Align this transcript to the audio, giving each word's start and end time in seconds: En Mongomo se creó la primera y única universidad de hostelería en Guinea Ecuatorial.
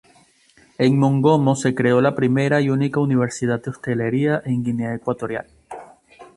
En 0.79 0.97
Mongomo 0.97 1.55
se 1.55 1.75
creó 1.75 2.01
la 2.01 2.15
primera 2.15 2.59
y 2.59 2.71
única 2.71 2.99
universidad 2.99 3.61
de 3.61 3.69
hostelería 3.69 4.41
en 4.45 4.63
Guinea 4.63 4.95
Ecuatorial. 4.95 5.45